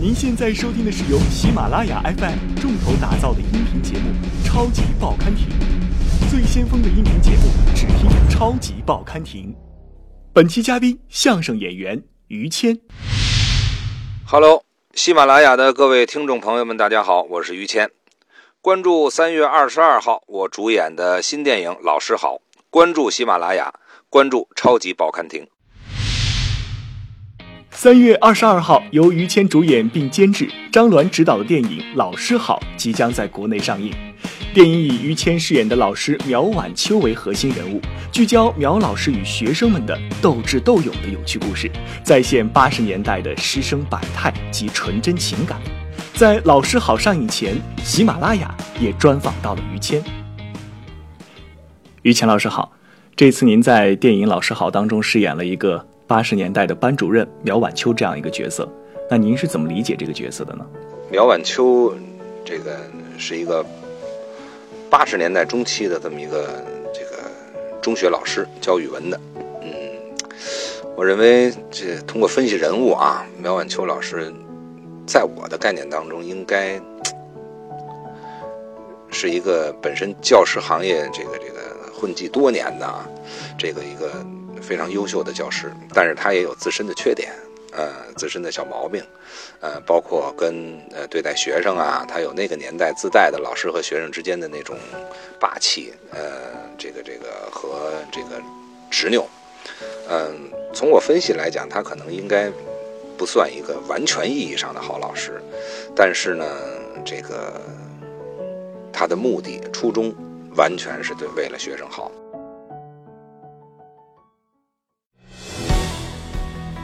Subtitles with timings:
[0.00, 4.10] 您现在收听的是由喜马拉雅 FM 重头打造的音频节目
[4.46, 5.48] 《超级报刊亭》，
[6.30, 9.52] 最先锋的音频节目，只听《超级报刊亭》。
[10.32, 12.78] 本期嘉宾：相声演员于谦。
[14.24, 14.62] Hello，
[14.94, 17.90] 喜马拉雅的各位听众朋友们，大家好，我是于谦。
[18.60, 22.36] 关注三月二十二号我主演的新电影《老师好》，
[22.70, 23.74] 关注喜马拉雅，
[24.08, 25.42] 关注《超级报刊亭》。
[27.80, 33.92] 三月二十二号，由于谦主演并监制、张栾执导的电影《老师好》即将在国内上映。
[34.52, 37.80] 电影以于谦饰演的老师苗晚秋为核心人物，
[38.10, 41.70] 聚焦苗老师与学生们的斗智斗勇的有趣故事，
[42.02, 45.60] 再现八十年代的师生百态及纯真情感。
[46.14, 50.02] 在《老师好》上映前，喜马拉雅也专访到了于谦。
[52.02, 52.72] 于谦老师好，
[53.14, 55.86] 这次您在电影《老师好》当中饰演了一个。
[56.08, 58.66] 八十年代的班主任苗晚秋这样一个角色，
[59.10, 60.64] 那您是怎么理解这个角色的呢？
[61.10, 61.94] 苗晚秋，
[62.46, 62.78] 这个
[63.18, 63.62] 是一个
[64.88, 66.64] 八十年代中期的这么一个
[66.94, 67.30] 这个
[67.82, 69.20] 中学老师，教语文的。
[69.60, 69.68] 嗯，
[70.96, 74.32] 我认为这通过分析人物啊，苗晚秋老师
[75.06, 76.80] 在我的概念当中，应该
[79.10, 83.06] 是一个本身教师行业这个这个混迹多年的啊，
[83.58, 84.10] 这个一个。
[84.60, 87.32] 非常优秀的教师，但是他也有自身的缺点，
[87.72, 89.02] 呃，自身的小毛病，
[89.60, 94.76] 呃，包括跟呃对待学生啊，他有那个年代自带的老师和学生之间的那种
[95.38, 96.20] 霸气，呃，
[96.76, 98.40] 这个这个和这个
[98.90, 99.26] 执拗，
[100.08, 102.50] 嗯，从我分析来讲，他可能应该
[103.16, 105.40] 不算一个完全意义上的好老师，
[105.94, 106.44] 但是呢，
[107.04, 107.60] 这个
[108.92, 110.14] 他的目的初衷
[110.56, 112.10] 完全是对为了学生好。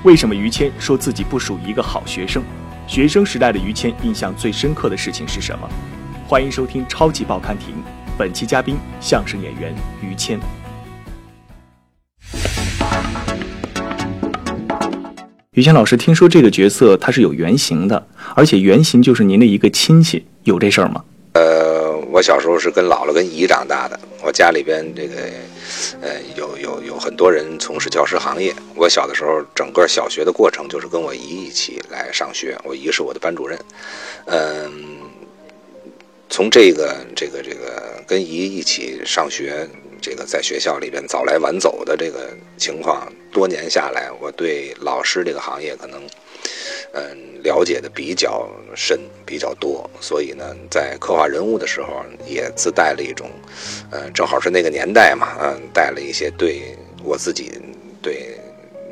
[0.04, 2.42] 为什么于谦说自己不属于一个好学生？
[2.86, 5.66] 学生时代的于谦印象最深刻的事情是什么？
[6.28, 7.74] 欢迎收听《超级报刊亭》，
[8.18, 10.38] 本期嘉宾相声演员于谦。
[15.52, 21.02] 于谦老师，听说这个角色他是有原型的，而且原型就是您的一个亲戚，有这事儿吗？
[21.32, 25.14] 呃，我小时候是跟姥姥跟姨长大的，我家里边这个。
[26.02, 28.54] 呃，有有有很多人从事教师行业。
[28.76, 32.56] 我小的时候，整个小学的过程就是跟我姨一起来上学。
[32.64, 33.58] 我姨是我的班主任。
[34.26, 35.00] 嗯，
[36.28, 39.66] 从这个这个这个跟姨一起上学，
[40.02, 46.02] 这个在学校里边早来晚走的这个情况，多年下来，我对老师这个行业可能。
[46.94, 53.28] 嗯，了解的比较深，比较多，所以呢，在刻画人物的时候，也自带了一种，
[53.90, 57.52] 嗯，正好是那个年代嘛，嗯，带了一些对我自己
[58.00, 58.38] 对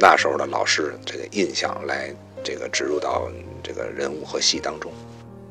[0.01, 3.31] 那时候的老师这个印象来，这个植入到
[3.63, 4.91] 这个人物和戏当中。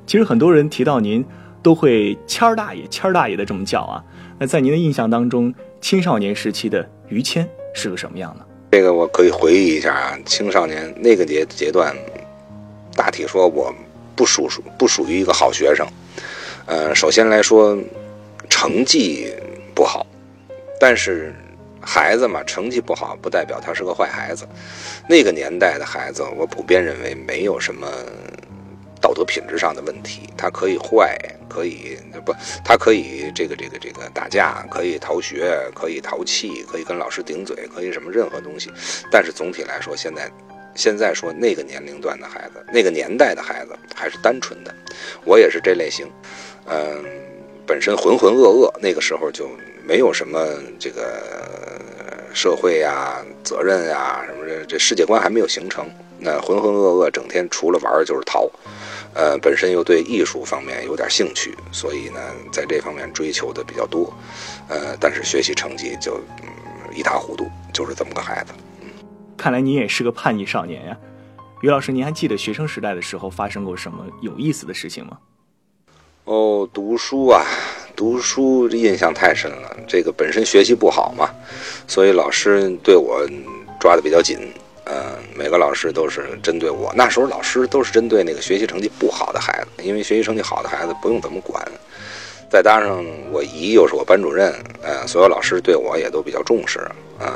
[0.05, 1.25] 其实很多人提到您，
[1.63, 4.03] 都会谦儿大爷、谦儿大爷的这么叫啊。
[4.37, 8.45] 那在您的印象当中，青少年时期的于谦是个什么样呢？
[8.71, 11.95] 这个我可以回忆一下啊，青少年那个阶阶段，
[13.01, 13.73] 大体说我
[14.15, 15.87] 不属属不属于一个好学生，
[16.67, 17.75] 呃，首先来说
[18.47, 19.33] 成绩
[19.73, 20.05] 不好，
[20.79, 21.33] 但是
[21.81, 24.47] 孩子嘛，成绩不好不代表他是个坏孩子。
[25.09, 27.87] 那个年代的孩子，我普遍认为没有什么。
[29.01, 31.17] 道德品质上的问题，他可以坏，
[31.49, 32.31] 可以不，
[32.63, 38.69] 他可以这个这个这个打架，可以逃学，可以淘气，可以跟老师顶嘴，可以什么任何东西。
[39.11, 40.29] 但是总体来说，现在
[40.75, 44.73] 现在说那个年龄段的孩子，那个年代的孩子还是单纯的。
[45.25, 46.09] 我也是这类型，
[46.65, 47.03] 嗯，
[47.65, 49.49] 本身浑浑噩噩，那个时候就
[49.85, 50.47] 没有什么
[50.79, 51.81] 这个
[52.33, 55.89] 社会呀、责任呀什么的，这世界观还没有形成。
[56.17, 58.49] 那浑浑噩噩，整天除了玩就是逃。
[59.13, 62.19] 呃，本身又对艺术方面有点兴趣，所以呢，
[62.53, 64.13] 在这方面追求的比较多。
[64.69, 66.47] 呃，但是学习成绩就嗯
[66.95, 68.53] 一塌糊涂，就是这么个孩子。
[69.41, 70.95] 看来您也是个叛逆少年呀，
[71.63, 75.17] 于老师，您还记得学生时代的时候发生过什么有意思的事情吗？
[76.25, 77.43] 哦，读书啊，
[77.95, 79.75] 读书印象太深了。
[79.87, 81.27] 这个本身学习不好嘛，
[81.87, 83.27] 所以老师对我
[83.79, 84.37] 抓的比较紧。
[84.85, 86.93] 嗯，每个老师都是针对我。
[86.95, 91.65] 那时候老师都是针对那个学习成绩不好的孩子，因为学习成绩好的孩子不用怎么管。
[92.47, 96.79] 再搭上我姨又是我班主任，呃，所有老师对我也都比较重视。
[97.19, 97.27] 嗯，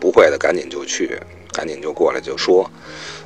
[0.00, 1.20] 不会的赶紧就去，
[1.60, 2.68] 赶紧就过来就说。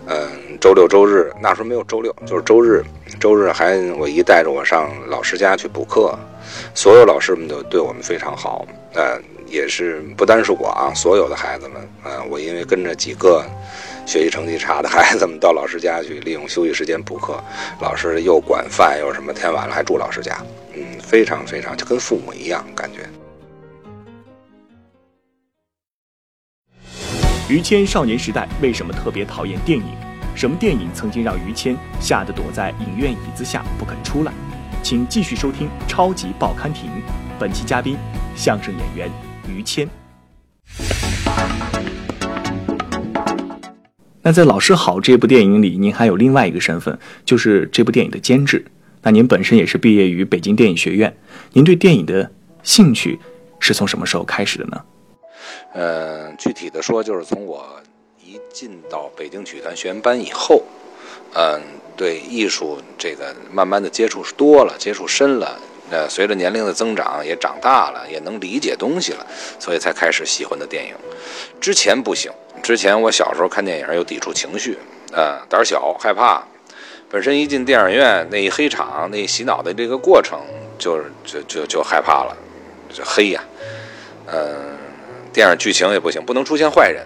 [0.07, 2.85] 嗯，周六周日那时候没有周六，就是周日，
[3.21, 6.19] 周日还我姨带着我上老师家去补课。
[6.75, 8.67] 所有老师们都对我们非常好。
[8.95, 9.17] 呃，
[9.47, 13.45] 也是不单是我啊，所有的孩子们，啊，我因为跟着几个
[14.05, 17.41] 学习成绩差的 孩子们到老师家去，利用休息时间补课，
[17.81, 20.37] 老师又管饭又什么，天晚了还住老师家，
[20.75, 23.09] 嗯，非常非常就跟父母一样感觉。
[27.47, 29.85] 于谦少年时代为什么特别讨厌电影？
[30.35, 34.33] 什么电影曾经让于谦吓得躲在影院椅子下不肯出来？
[34.83, 36.89] 请继续收听《超级报刊亭》，
[37.39, 37.99] 本期嘉宾
[38.35, 39.11] 相声演员
[39.47, 39.87] 于谦。
[44.23, 48.65] 那在《老师好》这部电影里，您还有另外一个身份，就是这部电影的监制。
[49.03, 51.15] 那您本身也是毕业于北京电影学院，
[51.53, 52.33] 您对电影的
[52.63, 53.19] 兴趣
[53.61, 54.81] 是从什么时候开始的呢？
[55.75, 57.67] 呃，具体的说，就是从我
[58.23, 60.63] 一进到北京曲艺团学员班以后，
[61.35, 61.61] 嗯，
[61.97, 65.59] 对艺术这个慢慢的接触多了，接触深了。
[65.91, 69.27] 呃，随着年龄的增长，也长大了，也能理解东西了，
[69.59, 70.95] 所以才开始喜欢的电影。
[71.61, 72.31] 之前不行，
[72.63, 74.79] 之前我小时候看电影有抵触情绪，
[75.13, 76.43] 啊，胆小害怕。
[77.11, 80.41] 本身一进电影院那一黑场，那洗脑的这个过程，
[80.79, 82.37] 就就就就害怕了，
[82.93, 83.43] 就黑呀，
[84.29, 84.74] 嗯。
[85.35, 87.05] 电影剧情也不行，不能出现坏人。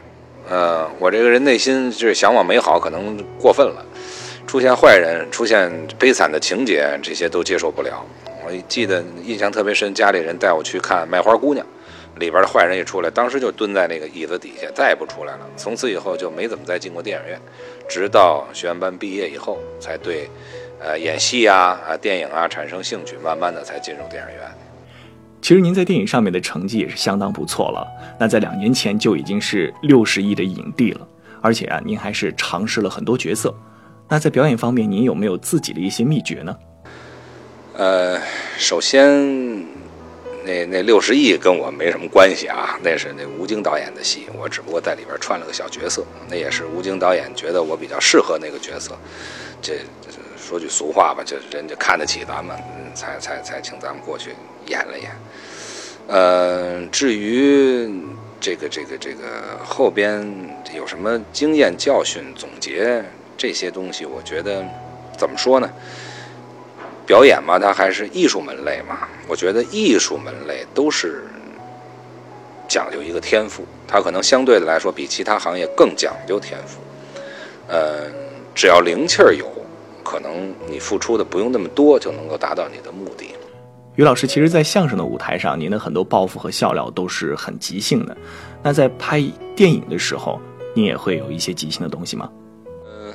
[0.51, 3.83] 呃，我这个人内心就是向往美好，可能过分了。
[4.47, 8.05] 出现坏人，出现悲惨的情节，这些都接受不了。
[8.45, 11.67] 我记得印象特别深，家里人带我去看《卖花姑娘》，
[12.21, 15.41] 里边的坏人一出来，当时就蹲在那个椅子底下，再也不出来了。
[15.57, 17.41] 从此以后就没怎么再进过电影院，
[17.89, 20.29] 直到学院班毕业以后，才对，
[20.81, 24.68] 呃，演戏啊、啊电影啊产生兴趣，慢慢的才进入电影院。
[25.41, 27.87] 其实您在电影上面的成绩也是相当不错了。
[28.19, 31.07] 那在两年前就已经是六十亿的影帝了，
[31.41, 33.55] 而且啊，您还是尝试了很多角色。
[34.09, 36.57] 那在表演方面，您有没有自己的一些秘诀呢？
[37.75, 38.21] 呃，
[38.57, 39.07] 首先，
[40.45, 46.05] 那那六十亿跟我没什么关系啊，那是那吴京导演的戏，我只不过在里边串了个小角色。
[46.29, 48.99] 那也是吴京导演觉得我比较适合那个角色。
[49.63, 49.75] 这
[50.49, 52.57] 说句俗话吧，就是人家看得起咱们，
[52.95, 54.31] 才才才请咱们过去。
[54.67, 55.11] 演了演，
[56.07, 57.87] 呃，至于
[58.41, 60.27] 这个这个这个后边
[60.75, 63.05] 有什么经验教训总结
[63.37, 64.65] 这些东西，我觉得
[65.19, 65.71] 怎么说呢？
[67.07, 69.07] 表演嘛，它还是艺术门类嘛。
[69.27, 71.25] 我觉得艺术门类都是
[72.67, 76.81] 讲究一个天赋，它可能相对的来说比其他行业更讲究天赋。
[77.69, 78.07] 呃，
[78.55, 79.47] 只要灵气儿有，
[80.09, 83.29] 可能你付出的不用那么多，就能够达到你的目的。
[83.95, 88.17] 于老师，其实，在相声的舞台上，您的很多抱负和笑料都是很即兴的。
[88.63, 89.23] 那在拍
[89.55, 90.41] 电影的时候，
[90.75, 92.31] 您也会有一些即兴的东西吗？
[92.87, 93.13] 呃，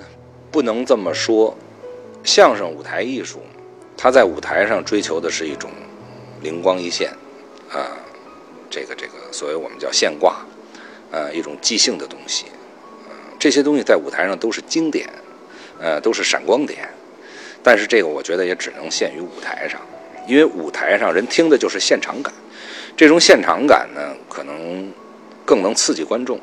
[0.52, 1.56] 不能这么说。
[2.24, 3.40] 相声舞台艺术，
[3.98, 5.72] 它在舞台上追求的是一种
[6.44, 7.10] 灵光一现
[7.72, 7.90] 啊，
[8.70, 10.46] 这个这个，所谓我们叫现挂，
[11.10, 12.46] 呃，一种即兴的东西。
[13.40, 15.10] 这些东西在舞台上都是经典，
[15.80, 16.88] 呃，都是闪光点。
[17.62, 19.80] 但是这个，我觉得也只能限于舞台上。
[20.26, 22.34] 因为舞台上人听的就是现场感，
[22.96, 24.90] 这种现场感呢，可能
[25.46, 26.40] 更能刺激观众。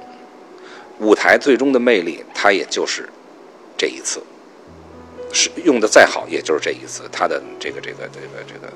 [0.99, 3.09] 舞台最终的魅力，它也就是
[3.79, 4.23] 这一次，
[5.33, 8.71] 是用的再好，也就是这一次，它的这个这个这个这个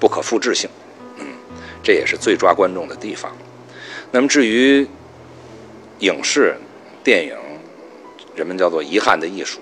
[0.00, 0.68] 不可复制性，
[1.18, 1.26] 嗯，
[1.80, 3.36] 这也是最抓观众的地方。
[4.10, 4.84] 那么至于
[6.00, 6.56] 影视、
[7.04, 7.36] 电影，
[8.34, 9.60] 人们叫做遗憾的艺术。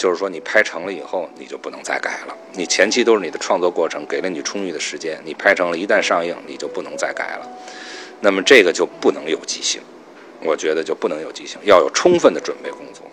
[0.00, 2.34] 就是说，你拍成了以后，你就不能再改了。
[2.54, 5.20] 你前期都是你的创作过程，给了你充裕的时间。
[5.26, 7.46] 你拍成了，一旦上映，你就不能再改了。
[8.22, 9.78] 那么这个就不能有即兴，
[10.42, 13.04] 我觉得就不能有即兴，要有充分的准备工作。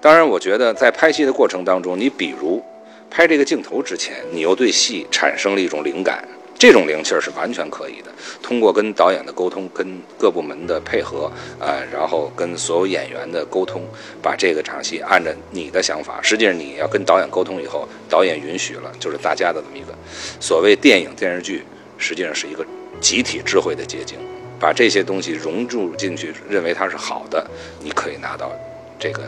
[0.00, 2.60] 当然，我觉得在拍戏的过程当中，你比如
[3.08, 6.26] 拍这个镜头之前，你又对戏产生了一种灵感。
[6.60, 8.12] 这种灵气儿是完全可以的，
[8.42, 13.82] 通过跟导演的沟通，跟各部门的配合，呃，然后跟所有演员的沟通，
[14.20, 19.94] 把这个场戏按照你的想法，实际上你要跟导演沟通以后，导演允许了，就是大家的这么一个
[20.38, 21.62] 所谓电影电视剧，
[21.96, 22.62] 实际上是一个
[23.00, 24.18] 集体智慧的结晶，
[24.58, 27.42] 把这些东西融入进去，认为它是好的，
[27.82, 28.52] 你可以拿到
[28.98, 29.22] 这个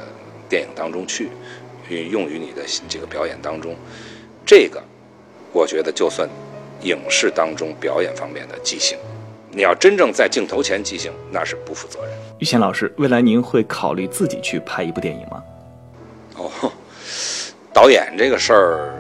[0.50, 1.30] 电影当中去，
[1.88, 2.60] 运用于你的
[2.90, 3.74] 这个表演当中，
[4.44, 4.82] 这个
[5.50, 6.28] 我觉得就算。
[6.82, 8.98] 影视当中表演方面的即兴，
[9.50, 12.10] 你要真正在镜头前即兴，那是不负责任。
[12.38, 15.42] 于谦老师，未来您会考虑自己去拍一部电影吗？
[16.36, 16.72] 哦，
[17.72, 18.94] 导演这个事儿，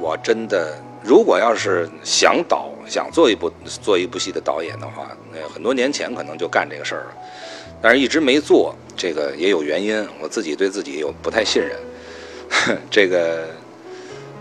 [0.00, 3.50] 我真的，如果要是想导、想做一部
[3.82, 7.16] 做一部戏的导演的话，那很多年前可能就干这个事儿了，
[7.82, 13.46] 但是一直没做，这个也有原因，我自己对自己有不太信任， 这个。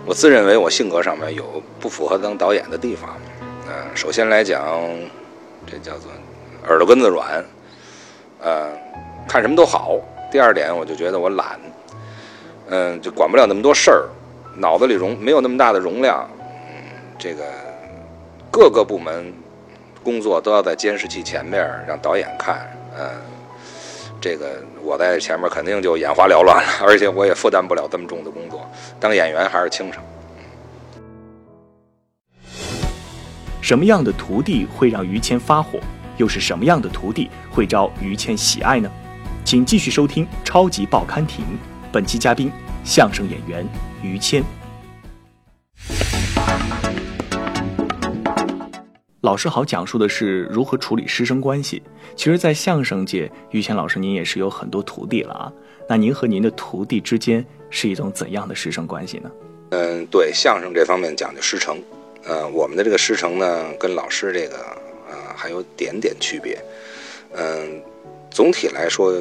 [0.08, 3.18] 我自认为我性格上面有不符合当导演的地方，
[3.68, 4.66] 嗯，首先来讲，
[5.70, 6.10] 这叫做
[6.66, 7.44] 耳朵根子软，
[8.42, 8.70] 呃，
[9.28, 10.00] 看什么都好，
[10.32, 11.60] 第二点，我就觉得我懒，
[12.70, 14.08] 嗯，就管不了那么多事儿，
[14.56, 17.44] 脑子里容没有那么大的容量，嗯，这个
[18.50, 19.34] 各个部门
[20.06, 22.66] 工作都要在监视器前面让导演看，
[22.98, 23.10] 嗯，
[24.20, 28.70] 这个我在前面肯定就眼花缭乱了，而且我也负担不了这么重的工作，
[29.00, 30.02] 当演员还是轻省。
[33.62, 35.80] 什么样的徒弟会让于谦发火？
[36.18, 38.90] 又是什么样的徒弟会招于谦喜爱呢？
[39.46, 41.46] 请继续收听《超级报刊亭》，
[41.92, 42.52] 本期嘉宾
[42.84, 43.66] 相声演员
[44.02, 44.44] 于谦。
[49.28, 51.84] 老师好，讲述的是如何处理师生关系。
[52.16, 55.52] 其实，在相声界，于谦老师您也是有很多徒弟了啊。
[55.86, 59.30] 那您和您的徒弟之间是一种怎样的师生关系呢？
[59.72, 61.78] 嗯，对，相声这方面讲究师承。
[62.24, 64.60] 呃，我们的这个师承呢，跟老师这个
[65.10, 66.58] 呃还有点点区别。
[67.36, 67.82] 嗯。
[68.32, 69.12] 总体来说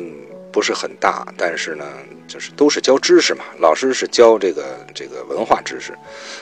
[0.56, 1.84] 不是很大，但是呢，
[2.26, 3.44] 就是都是教知识嘛。
[3.58, 5.92] 老师是教这个这个文化知识，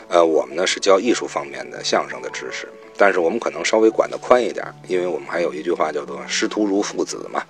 [0.09, 2.69] 呃，我们呢是教艺术方面的相声的知识。
[2.97, 7.43] 但是我们可能稍微管得宽一点，因为我们还有一句话叫做“师徒如父子”嘛，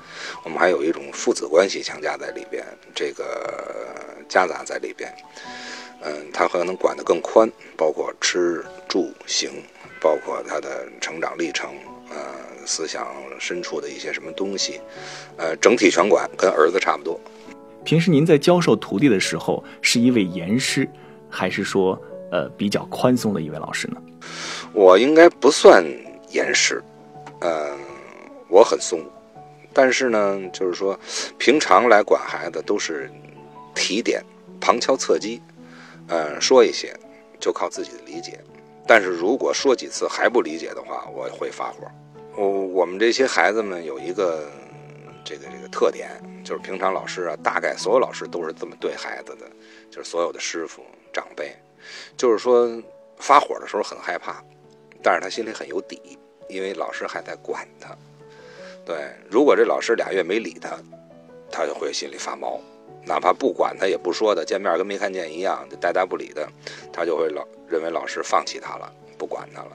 [0.43, 3.95] 我们还有一种父子关系强加在里边，这个
[4.27, 5.15] 夹杂在里边。
[6.01, 9.51] 嗯，他可能管得更宽，包括吃住行，
[10.01, 11.75] 包括他的成长历程，
[12.15, 12.45] 呃。
[12.67, 13.07] 思想
[13.39, 14.81] 深处的一些什么东西，
[15.37, 17.21] 呃，整体全管，跟儿子差不多。
[17.85, 20.89] 平时您在教授徒弟的时候，是一位严师，
[21.29, 22.01] 还是说
[22.33, 24.01] 呃比较宽松的一位老师呢？
[24.73, 25.85] 我应该不算
[26.31, 26.83] 严师，
[27.43, 27.77] 呃，
[28.49, 28.99] 我很松，
[29.75, 30.99] 但是呢，就是说
[31.37, 33.11] 平常来管孩子都是
[33.75, 34.25] 提点、
[34.59, 35.39] 旁敲侧击，
[36.09, 36.99] 呃，说一些
[37.39, 38.41] 就靠自己的理解。
[38.87, 41.87] 但是如果说几次还不理解的话，我会发火。
[42.37, 44.51] 我我们这些孩子们有一个
[45.25, 46.11] 这个这个特点，
[46.45, 49.47] 就是平常老师啊，大概所有老师都是这么对孩子的，
[49.91, 51.55] 就是所有的师傅长辈，
[52.17, 52.69] 就是说
[53.19, 54.43] 发火的时候很害怕，
[55.03, 57.97] 但是他心里很有底，因为老师还在管他。
[58.85, 58.97] 对，
[59.31, 60.77] 如果这老师俩月没理他，
[61.51, 62.61] 他就会心里发毛，
[63.07, 66.47] 哪怕不管他也不说的，见面跟没看见一样，就呆呆不理的，
[66.93, 69.71] 他就会老认为老师放弃他了，不管他了。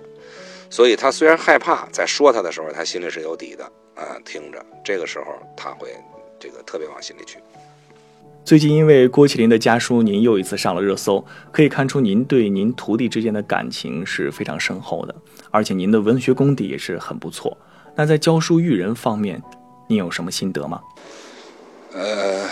[0.69, 3.63] 所以他虽然害怕，在说他的时候，他心里是有底的，
[3.95, 5.25] 啊，听着，这个时候
[5.57, 5.89] 他会
[6.39, 7.39] 这个特别往心里去。
[8.45, 15.15] 最近因为郭麒麟的家书，您又一次上了热搜，可以看出您对您徒弟之间的感情是非常深厚的，
[15.51, 17.57] 而且您的文学功底也是很不错。
[17.95, 19.41] 那在教书育人方面，
[19.87, 20.81] 您有什么心得吗？
[21.93, 22.47] 呃，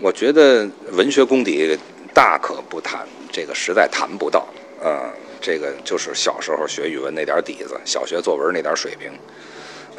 [0.00, 1.78] 我觉得文学功底
[2.14, 4.46] 大可不谈，这个实在谈不到，
[4.82, 5.10] 啊。
[5.42, 9.10] 这个就是小时候学语文那点底子，小学作文那点水平，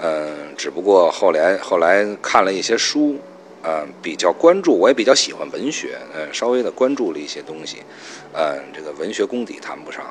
[0.01, 3.19] 嗯，只不过后来后来看了一些书，
[3.63, 7.83] 嗯，比较关注，我也比较喜欢文学，嗯，稍微的关注了一些东西，
[8.33, 10.01] 嗯，这个文学功底谈不上，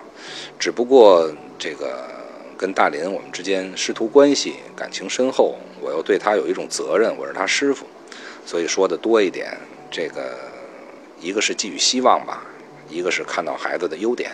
[0.58, 2.06] 只不过这个
[2.58, 7.86] 跟大林我们之间师徒关系感情深厚，我又对他有一种责任，我是他师傅，
[8.44, 9.56] 所以说的多一点，
[9.90, 10.38] 这个
[11.20, 12.44] 一个是寄予希望吧，
[12.92, 14.30] 一个是看到孩子的优点。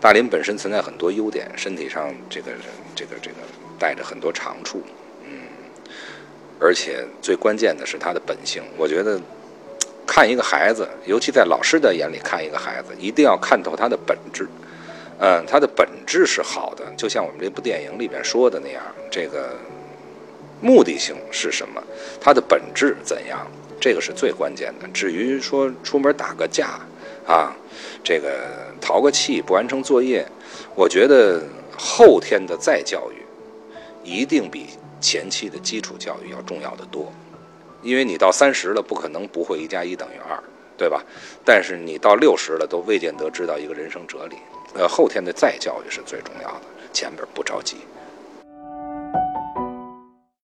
[0.00, 2.50] 大林本身存在很多优点，身体上这个
[2.94, 3.36] 这个这个
[3.78, 4.82] 带着很多长处，
[5.24, 5.30] 嗯，
[6.60, 8.62] 而且最关键的是他的本性。
[8.76, 9.20] 我觉得
[10.06, 14.46] 看一个孩子，尤其在老师的眼里看一个孩子，一定要看透他的本质。
[15.20, 19.56] 嗯，他的本质是好的，就像我们这部电影里边说的那样，这个
[20.60, 21.82] 目的性是什么？
[22.20, 23.46] 他的本质怎样？
[23.80, 24.88] 这个是最关键的。
[24.88, 26.80] 至于说出门打个架
[27.26, 27.56] 啊，
[28.02, 28.64] 这个。
[28.80, 30.26] 淘个气不完成作业，
[30.74, 31.42] 我觉得
[31.74, 33.24] 后天的再教育
[34.02, 34.66] 一定比
[35.00, 37.10] 前期的基础教育要重要的多，
[37.80, 40.38] 因为你到三十了不可能不会一加一等于二，
[40.76, 41.02] 对吧？
[41.46, 44.36] 但是你到六十了都未见得知道一个人生哲理。
[44.74, 46.60] 呃，后天的再教育是最重要的，
[46.92, 47.78] 前边不着急。